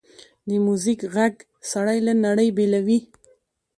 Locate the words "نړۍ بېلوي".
2.25-2.99